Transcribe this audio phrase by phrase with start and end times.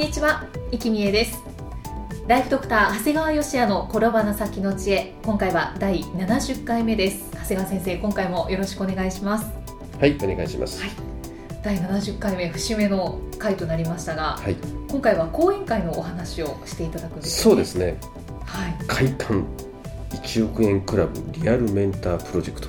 [0.00, 1.44] にちは、生きみえです。
[2.26, 7.30] ライフドクター長谷川芳也の転ばぬ先の知恵今回は第70回目です。
[7.32, 9.52] 長谷川先生今回もよろしくお願いします。
[10.00, 10.80] はい、お願いします。
[10.80, 10.90] はい。
[11.62, 14.56] 第70回目節目の回となりましたが、はい、
[14.88, 17.98] 今回は講演会のお話をしていただくんですそうですね。
[18.46, 18.74] はい。
[18.86, 19.44] 快感
[20.12, 22.68] 1億円クラブリアルメンタープロジェクト。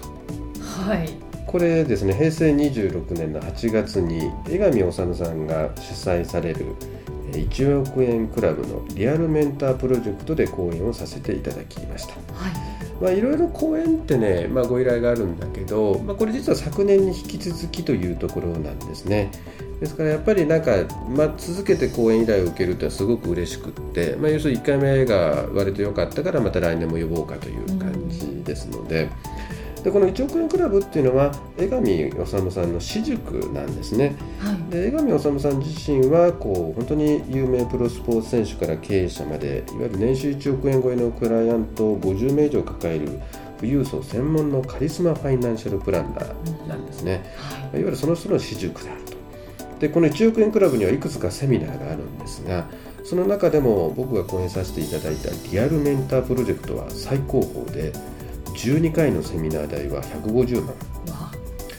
[0.59, 1.09] はい。
[1.47, 6.90] これですね、平成26年の8月に江上治さんが主催されるえー
[7.39, 12.13] 1億円クラブのリアルメンタープロジェクトで講演をさせていただきました。
[12.33, 19.31] はいまあ、いろいろ講演ってね、まあ、ご依頼があるんだけど、まあ、これ実は昨年に引き続きというところなんですね。
[19.79, 20.71] ですからやっぱりなんか、
[21.09, 29.09] まあ、続けて講演依頼を受けるってのはすごく嬉しくって、まあ、要するに1回目が割と良かったからまた来年も呼ぼうかという感じですので。
[29.83, 34.15] でこの1億円クラブっていうのは江上治さんの私塾なんですね。
[34.39, 34.71] はい。
[34.71, 43.19] で江上治さん自身はこう本当に有名プロスポーツ選手から経営者までいわゆる年収1億円超えのクライアントを50名以上抱える
[43.57, 47.23] 富裕層専門のカリスマファイナンシャルプランナーなんですね、
[47.73, 49.11] いわゆるその人の私塾であると。
[49.79, 52.67] でこの1億円クラブにはいくつかセミナーがあるんですが
[53.03, 57.91] その中でも僕が講演させていただいたリアルメンタープロジェクトは最高峰で
[58.55, 60.67] 12回のセミナー代は150万。
[60.67, 61.31] わ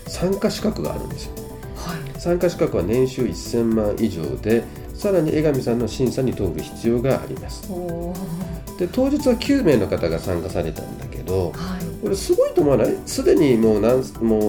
[0.07, 1.33] 参加資格があるんですよ。
[1.77, 2.21] はい。
[2.21, 4.65] 参加資格は年収1000万以上で
[4.95, 7.69] さらに江上さんの審査に通る必要があります。
[8.79, 12.03] で当日は9名の方が参加されたんだけどはい。
[12.03, 12.97] これすごいと思わない？
[13.07, 14.03] すでにもう何もう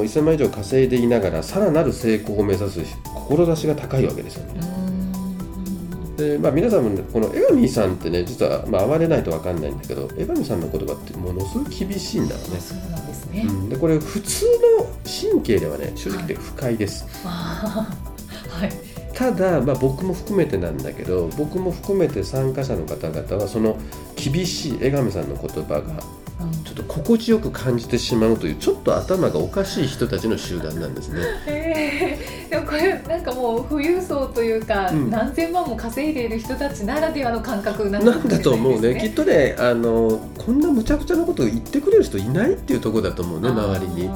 [0.04, 2.80] 1000万以上稼いでいながらさらなる成功を目指す
[3.14, 4.83] 志が高いわけですよね
[6.18, 14.46] で、まあ、皆さんもねこの江上さんってね実は、まあ、会われないと分かんないんだけど江上さんの言葉ってものすごい厳しいんだろうね、そうなんですね、うん、でこれ普通
[14.78, 14.86] の
[15.32, 18.72] 神経ではね正直言って不快です、あーはい。
[19.14, 23.78] ただ、まあ、僕も含めてなんだけど僕も含めて参加者の方々はその
[24.16, 31.22] 厳しい江上さんの言葉がょっと心地よく感じてしまうというちょっと頭がおかしい人たちの集団なんですね。
[31.48, 32.50] えー。
[32.50, 35.10] でもこれなんかもう富裕層というか、うん。
[35.10, 38.96] 何千万も稼いでいる人たちならではの感覚ななんだと思うね。
[39.02, 44.10] きっととねあのこんな無茶苦茶なことを言ってくれる人いないっていうところだと思うね周りに。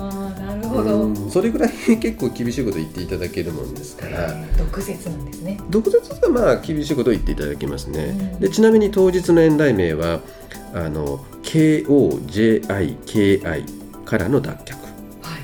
[0.77, 1.31] ほど、うん。
[1.31, 4.33] それぐらい結構厳しいこと言っていただけるもんですから。
[4.57, 5.59] 毒舌なんですね。
[5.69, 8.39] 毒舌はまあ厳しいことを言っていただきますね、うん。
[8.39, 10.21] でちなみに当日の演題名は
[10.73, 14.75] あの KOJIKI からの脱却。
[14.75, 14.81] は
[15.37, 15.41] い。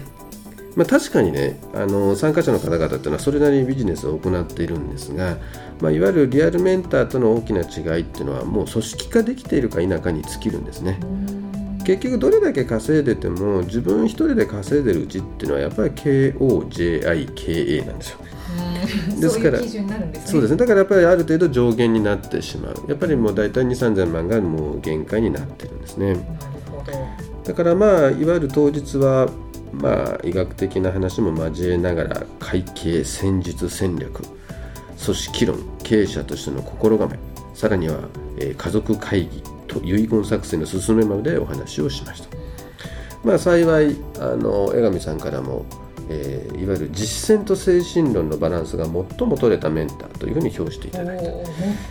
[0.76, 5.38] まあ、確かにねあの参加者の方々っていうのはそれなりにビジネスを行っているんですが、
[5.82, 11.00] まあ、いわゆるリアルメンターとの大きな違いっていうのはもう組織化できているか否かに尽きるんですね。
[11.02, 11.43] うーん
[11.84, 18.20] 結局どれだけ稼いでても自分一人で稼いでるうちっていうのはやっぱり KOJIKA なんですよ。
[19.12, 19.20] うん。
[19.20, 20.22] ですからそうですね。
[20.26, 20.58] そうですね。
[20.58, 22.86] だからやっぱりある程度上限になってしまう。
[22.88, 26.14] やっぱりもう大体2 3 0 0万がもう限界になってるんですね。
[26.14, 26.20] なる
[26.72, 26.92] ほど。
[27.44, 29.30] だからまあいわゆる当日は
[29.74, 34.22] まあ医学的な話も交えながら会計戦術戦略
[35.04, 37.20] 組織論経営者としての心構え
[37.54, 37.98] さらには、
[38.38, 39.42] えー家族会議。
[39.42, 39.53] と
[39.84, 42.30] 遺言作戦の進めまでお話をしました。
[43.24, 45.66] まあ幸いあの江上さんからも、
[46.10, 48.94] えーいわゆる実践と精神論のバランスが最
[49.28, 51.24] も取れたメンターというふうに評していただいた。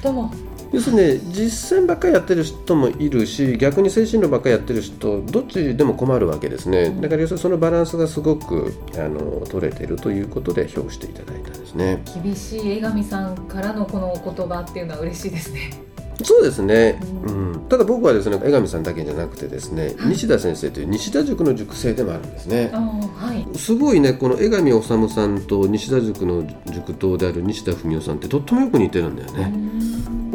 [0.03, 0.33] 最も。
[0.73, 6.91] 要するにね実践ばっかりやってる人もいるし逆に精神論ばっかりやってる人どっちでも困るわけですね。
[7.01, 12.03] だから要するにそのバランスがすごくあの取れてるということで評していただいたんですね。
[12.23, 15.92] 厳しい江上さんからのこのお言葉っていうのは嬉しいですね
[16.23, 22.71] そうですね、ううん、ただ僕はですね江上さんだけじゃなくてですね西田先生という西田塾の塾生でもあるんですね。
[22.73, 23.59] はい。
[23.59, 29.53] すごいねこの江上治さんと西田塾の塾頭である西田文夫さんってとってもよく似てるんだよね、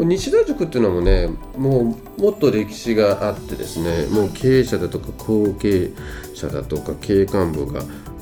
[0.05, 1.27] 西田塾っていうのもね
[1.57, 5.91] もうもっと歴史があってですねもう経営者だとか後継
[6.33, 7.81] 者だとか経営幹部が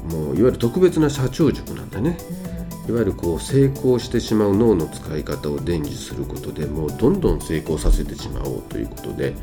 [0.09, 2.17] もういわゆる特別な社長塾なんだね
[2.87, 9.33] いわゆるこう成功してしまう脳の使い方を伝授することでもうどんどん成功させてしまおうということで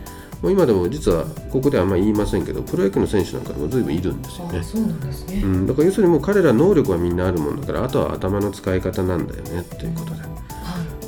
[0.42, 4.58] もう今でも実はここではあんまり言いませんけどプロ野球の選手なんかでも随分いるんですよね。
[4.58, 4.62] あ。
[4.62, 5.00] そうなん。
[5.00, 10.20] ですね、うん、だから要するにもう彼ら能力はみんなあるもんだからあとは頭の使い方なんだよねっていうことで。
[10.20, 10.28] は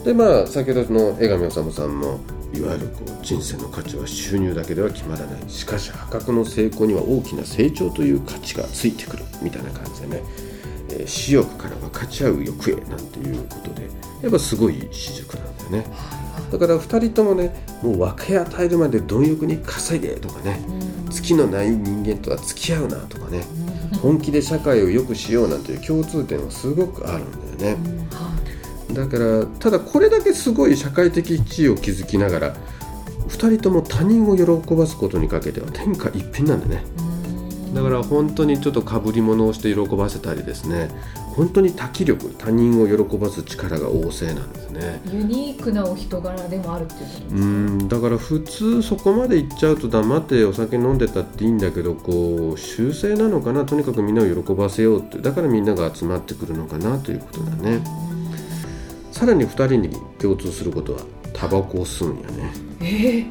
[0.02, 0.04] い。
[0.04, 2.20] でまあ先ほどの江上治さんも
[2.54, 5.42] いわゆるこう人生の価値は収入だけでは決まらない。
[5.48, 10.22] しかし破格の成功には大きな成長という価値がついてくるみたいな感じでね、
[10.98, 13.88] えー私欲から分かち合う欲へなんていうことで
[14.22, 15.86] やっぱすごい私塾なんだよね。
[16.50, 20.60] だから2人ともねもう分け与えるまで貪欲に稼いでとかね。
[21.10, 23.44] 月のない人間とは付き合うなとかね。
[24.02, 28.04] 本気で社会を良くしようなんていう共通点はすごくあるんだよね。
[28.92, 32.56] だからただこれだけすごい社会的地位を築きながら
[33.28, 36.84] 2人とも他人を喜ばすことにかけては天下一品なんでね
[37.74, 40.88] だから本当にちょっとかぶり物をして喜ばせたりですね。
[41.34, 45.00] 本当に多気力他人を喜ばす力が旺盛なんですね。
[45.12, 53.64] ユニークなお人柄でもあるっていうことですかうんだから普通そこまで行っちゃうと黙ってお酒飲んでたっていいんだけどこう修正なのかな？
[53.64, 55.18] とにかくみんなを喜ばせようって。
[55.18, 57.82] だからみんなが集まってくるのかなということだね。
[59.10, 61.00] さらに2人に共通することは
[61.32, 62.52] タバコを吸うんやね。
[62.80, 62.84] え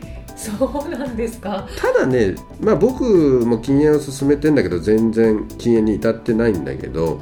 [0.10, 0.12] ー
[0.44, 1.68] そうなんですか？
[1.78, 3.04] ただね、まあ、僕
[3.45, 7.18] も禁煙を進めてんだけど全然禁煙に至ってないんだけど、はい。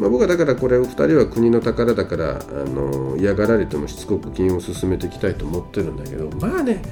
[0.00, 6.82] まあ、僕はだからこれ2人は国の宝だからあの嫌がられてもしつこく禁煙を進めていきたいと思ってるんだけどまあね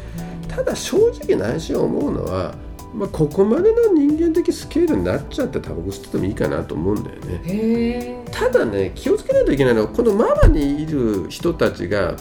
[0.46, 0.96] ただ正
[1.26, 2.54] 直内心思うのは、
[2.94, 8.22] まあ、ここまでの人間的スケールになっちゃってタバコ吸っててもいいかなと思うんだよね。
[8.30, 12.16] ただね気をつけないといけないのはこのママにいる人たちが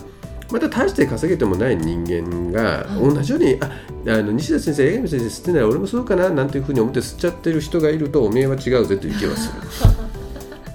[0.51, 3.13] また大して稼げてもない人間がはい。
[3.15, 3.71] 同じように、あ
[4.07, 9.51] あの西田先生江上先生吸ってない俺もそうかななんていうふうに思って吸っちゃってる人がいるとおめえは違うぜという気はす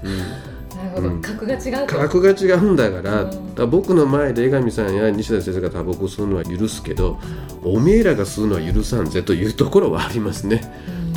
[0.03, 0.09] る。
[0.09, 1.21] うん。
[1.21, 3.29] 格が違う格が違うんだから,、うん。
[3.29, 7.19] だから僕の前で江上さんや西田先生がタバコ吸うのは許すけど
[7.63, 10.61] おめえらが吸うのは許さんぜというところはありますね。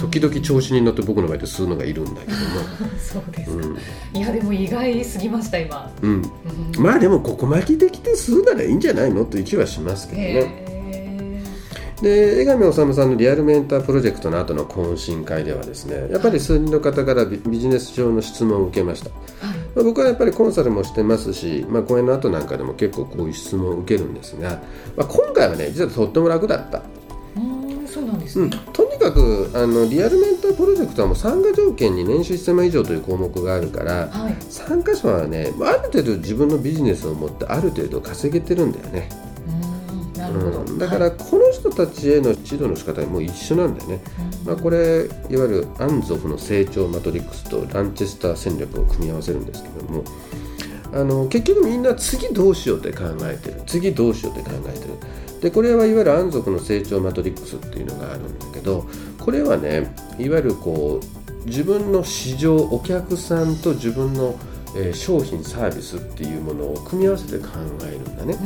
[0.05, 2.33] うん時々調子に乗って僕の前で吸うのがいるんだけ
[2.99, 3.51] そうです。
[3.57, 3.77] か、ども。
[4.15, 6.11] いやでも意外すぎました今、うん。
[6.11, 6.17] うん。
[6.17, 10.29] うんまあでもここ巻きできて吸うならいいんじゃないのという気はしますけどね。
[10.67, 10.71] へ
[12.03, 19.13] で江上治さんのリアルメンタープロジェクトの後の懇親会ではですねやっぱり数人の方からビビジネス上の質問を受けました、ー
[19.47, 19.59] はい。
[19.75, 24.63] まあ僕はやっぱりコンサルもしてますし、まあ、講演の後なんかでも結構こういう質問を受けるんですが、
[24.97, 34.37] まあ、今回はね実はとっても楽だった、うーんそうなんですうん、ね、とにかくあのリアルメンタープロジェクトはもう参加条件に年収1000万以上という項目があるからはい。
[34.49, 39.09] 参加者はねある程度自分のビジネスを持ってある程度稼げてるんだよね、
[40.17, 40.79] うーん。
[40.79, 44.01] だからこの人たちへの指導の仕方はもう一緒なんだよね、
[44.45, 50.05] まあ、これいわゆるアンゾフの成長マトリックスとランチェスター戦略を組み合わせるんですけども
[50.93, 53.63] あの結局みんな次どうしようって考えてる。
[53.65, 54.90] 次どうしようって考えてる
[55.41, 58.87] でこれはいわゆる安族の成長マトリックスっていうのがあるんだけど
[59.19, 64.39] これはねいわゆるこう自分の市場お客さんと自分の、
[64.77, 67.49] えー商品サービスっていうものを組み合わせて考
[67.83, 68.37] えるんだね。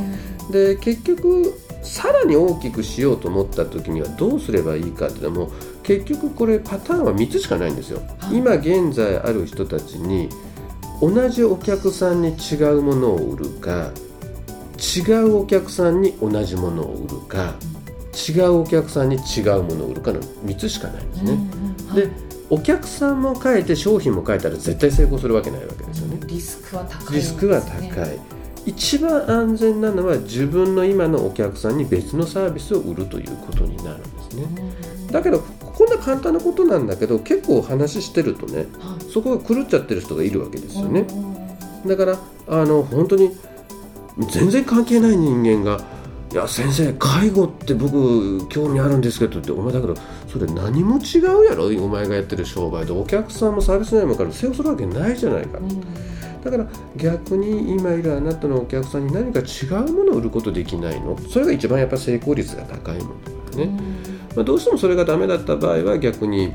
[0.45, 0.51] うん。
[0.51, 1.53] で結局
[1.83, 5.51] さらに大きくしようと思った時にはどうすればいいかっていうのも
[5.83, 8.01] 結局これパターンは3つしかないんですよ。
[8.19, 8.37] はい。
[8.37, 10.29] 今現在ある人たちに
[11.01, 13.91] 同じお客さんに違うものを売るか
[14.77, 17.55] 違うお客さんに同じものを売るか
[18.29, 21.31] 違うお客さんに違うものを売るかの3つしかないんですね。
[21.31, 26.19] うんうんはいでお客さんも変えて商品も変えたら絶対成功するわけないわけですよね。
[26.27, 28.19] リスクは高いリスクは高い、
[28.67, 34.47] 一番安全なのは自分の今のお客さんに別のサービスを売るということになるんですね。
[35.11, 41.01] だけどこんな簡単なことなんだけど結構話してるとねはいそこが狂っちゃってる人がいるわけですよね。
[41.01, 41.35] うんうん
[41.83, 41.87] うん。
[41.87, 43.35] だからあの本当に
[44.17, 45.79] 全然関係ない人間が
[46.31, 49.95] 「いや先生介護って僕興味あるんですけど」って「お前だけど
[50.31, 51.65] それ何も違うやろ？
[51.83, 52.91] お前がやってる商売で。
[52.91, 55.81] お客さんもサービス内もから背負するわけないじゃないか」うん
[56.45, 61.17] だから逆に今いるあなたのお客さんに何か違うものを売ることできないの？
[61.27, 63.79] それが一番やっぱ成功率が高いものだからね、
[64.35, 66.53] まあ、どうしてもそれがダメだった場合は逆に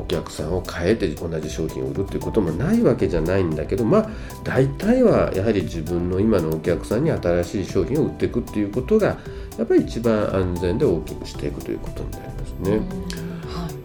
[0.00, 4.10] お客さんを変えて同じ商品を売るっていうこともないわけじゃないんだけどまあ
[4.44, 9.18] 大体はやはり自分の今のお客さんに新しい商品を売っていくっていうことが
[9.58, 12.80] やっぱり一番安全で大きくしていくということになりますね。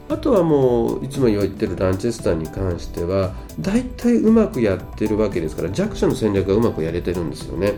[0.08, 7.74] あとはもういつも言ってるランチェスターに関しては大体うまくやってるわけですから弱者の戦略がうまくやれてるんですよね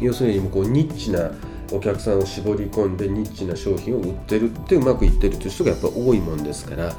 [0.00, 1.30] 要するにこうニッチな
[1.72, 6.92] お客さんを絞り込んでニッチな商品を売ってるってうまくいってるという人がやっぱ多いもんですから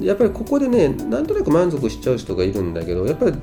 [0.00, 3.34] やっぱりここでねなんとなく満足しちゃう人がいるんだけどやっぱり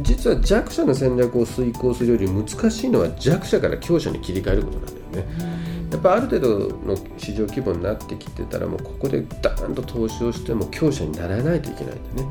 [0.00, 5.64] 実は弱者の戦略を遂行するより難しいのは弱者から強者に切り替えることなんだよね。
[5.92, 12.28] やっぱある程度の市場規模になってきてたらもうここでダーンと投資をしても強者にならないといけないんだね、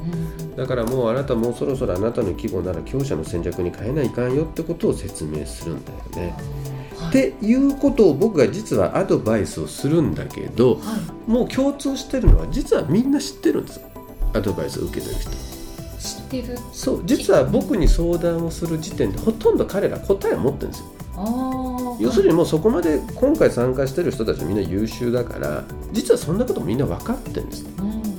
[0.57, 6.35] だからもうあなたもうそろそろあなたの規模なら強者の戦略に変えないかんよってことを説明するんだよね。
[7.13, 10.81] っていうことを僕が実はアドバイスをするんだけど、は
[11.27, 13.81] い、もう共通してるのは実はみんな知ってるんです
[14.33, 15.29] アドバイスを受けてる人。
[15.29, 20.87] 知ってるそう実は僕に相談をする時点でほとんど彼ら答えを持ってるんですよ。
[21.99, 27.65] 要するにもうそこまで今回参加してる人たちみんな優秀だから実はそんなことみんな分かってるんです。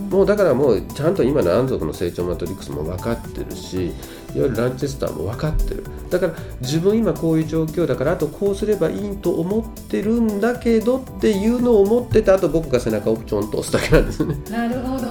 [0.08, 3.94] もうだからもうちゃんと今の安族の成長マトリックスも分かってるしいわ
[4.34, 14.36] ゆるランチェスターも分かってるだから自分今こういう状況だからあとこうすればいいと思ってるんだけどっていうのを思っててあと僕が背中をちょんと押すだけなんですね。
[14.50, 15.06] なるほど。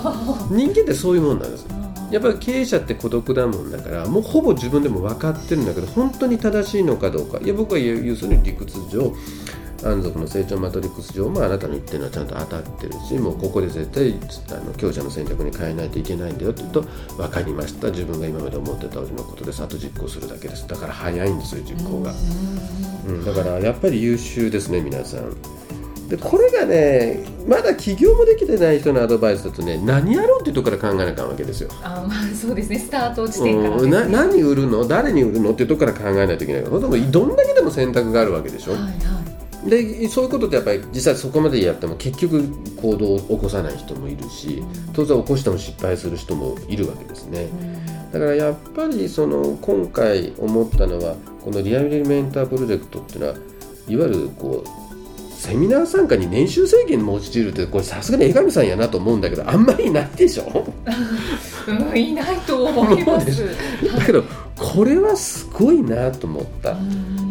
[0.56, 1.66] 人間ってそういうもんなんです。
[2.12, 7.40] やっぱり経営者って孤独だもんだからもうほぼ自分でも分かってるんだけど本当に正しいのかどうか。
[7.44, 9.12] いや僕は要するに理屈上
[9.84, 14.16] 安族の成長マトリックス上もあなたの言ってるのはちゃんと当たってるしもうここで絶対
[14.58, 16.82] あの強者の戦略に変えないといけないんだよって言うと
[17.18, 17.90] 分かりました。
[17.90, 20.68] 自分が今まで思ってた通りのことですあと実行するだけです。
[20.68, 22.13] だから早いんですよ実行が、
[23.08, 25.36] うん、だからやっぱり優秀ですね皆さん。
[26.10, 31.70] でこれがねまだ起業もできてない人のアドバイスだとね何やろうっていうところから考えなきゃわけですよ。
[31.82, 32.78] あまあそうですね。
[32.80, 34.86] スタート地点から、ね、な何売るの？
[34.86, 35.52] 誰に売るの？
[35.52, 36.63] っていうところから考えないといけない。
[36.63, 38.74] からどんだけでも選択があるわけでしょ。
[38.74, 39.33] はいはい
[39.65, 42.48] でそういうことってやっぱり実際そこまでやっても結局
[42.82, 44.62] 行動を起こさない人もいるし
[44.93, 47.48] 当然起こしても失敗する人もいるわけですね。
[48.12, 53.34] だからやっぱりその今回思ったのはこのリアルメンタープロジェクトっていうのは
[53.88, 54.67] いわゆるこう
[55.34, 60.65] セミナー参加に年収制限に用いるってこれさすがに江上さんやなと思うんだけどあんまりいないでしょ？
[61.67, 63.46] うん、いないと思います。
[63.98, 64.24] だけど
[64.58, 66.77] これはすごいなと思った。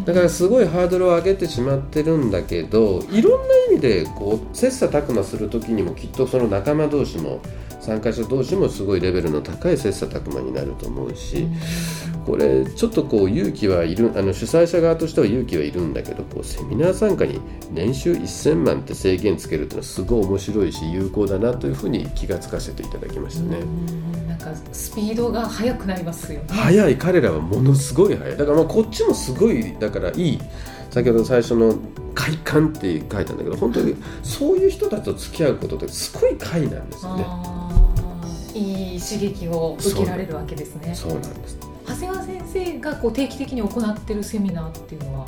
[0.05, 7.41] だからすごいハードルを上げてしまってるんだけどいろんな意味でこう切磋琢磨する時にもきっとその仲間同士も
[7.79, 11.47] 参加者同士もすごいレベルの高い切磋琢磨になると思うし
[12.25, 17.41] これちょっとこう勇気はいるあの主催者側としては勇気はいるんだけどこうセミナー参加に
[17.71, 24.22] 年収1000万って制限つけるっていうのはすごい面白いし有効だなというふうに気がつかせていただきましたね。
[24.43, 26.45] かスピードが速くなりますよね。
[26.49, 30.39] 速い彼らはものすごい速いだからまあこっちもすごいだからいい
[30.91, 31.75] 先ほど最初の
[32.13, 37.25] 快感って書いたんだけど本当にそういう人たちと付き合うことってすごい快なんですよね。
[38.53, 40.93] いい刺激を受けられるわけですね。
[40.93, 41.57] そうなんです
[41.87, 45.25] 長谷川先生がこう定期的に行っているセミナーっていうのは？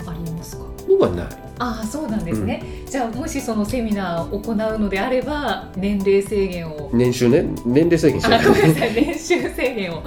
[0.00, 0.64] 今ありますか？
[0.88, 1.26] 僕はない。
[1.60, 6.90] ああそうなんですね、うん、じゃあもしそのセミナーを行うのであれば年齢制限を。
[6.92, 7.44] 年収ね？
[7.66, 8.44] 年齢制限しない。
[8.44, 8.94] ごめんなさい。
[8.94, 10.02] 年収制限を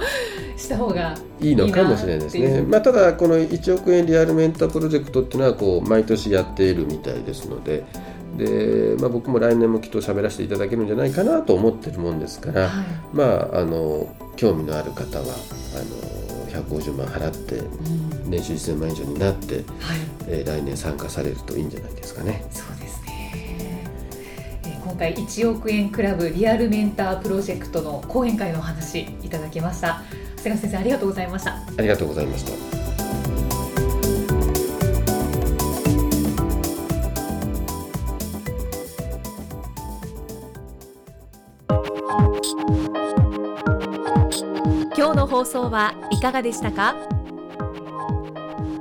[0.56, 2.62] した方が いいのかもしれないですね。
[2.62, 7.84] まあ、ただこの1億円リアルメンタープロジェクトっていうのはこう毎年やっているみたいですので。
[8.38, 12.70] で、まあ、僕も来年もきっと喋らせていただけるんじゃないかなと思ってるもんですから、はい、
[13.12, 15.24] まああの興味のある方は
[15.76, 17.56] あの150万払って、
[18.26, 19.64] 年収1000万以上になって、はい、
[20.28, 22.44] えー、来年参加されるといいんじゃないですかね。
[22.50, 23.88] そうですね、
[24.64, 30.02] えー、今回1億円クラブリアルメンタープロジェクトの講演会のお話いただきました。
[30.36, 31.54] 長谷川先生ありがとうございました。
[31.54, 32.82] ありがとうございました。
[45.32, 46.94] 放送はいかがでしたか？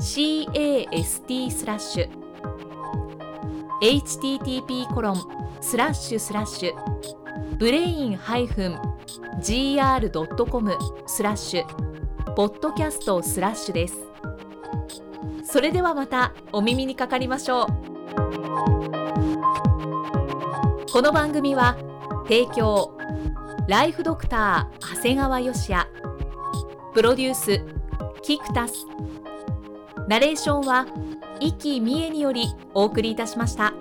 [0.00, 2.08] cast スラッシュ
[3.82, 5.16] http コロン
[5.60, 8.66] スラッシュスラッシュブレイン -gr.com
[11.06, 13.98] スラッシュポッドキャストスラッシュです。
[15.44, 17.66] それではまたお耳にかかりましょう。
[20.90, 21.76] この番組は
[22.24, 22.96] 提供
[23.68, 25.86] ライフドクター長谷川芳也。
[26.94, 27.62] プロデュース
[28.22, 28.86] キクタス。
[30.10, 30.86] ナレーションは
[31.38, 33.72] 生きみえによりお送りいたしました。